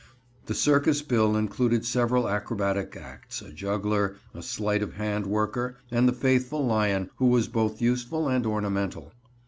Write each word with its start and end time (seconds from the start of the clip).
The 0.47 0.55
circus 0.55 1.03
bill 1.03 1.35
included 1.37 1.85
several 1.85 2.27
acrobatic 2.27 2.97
acts, 2.97 3.39
a 3.43 3.51
juggler, 3.53 4.15
a 4.33 4.41
sleight 4.41 4.81
of 4.81 4.93
hand 4.95 5.27
worker, 5.27 5.77
and 5.91 6.09
the 6.09 6.11
faithful 6.11 6.65
lion 6.65 7.11
who 7.17 7.27
was 7.27 7.47
both 7.47 7.83
useful 7.83 8.27
and 8.27 8.43
ornamental. 8.47 9.13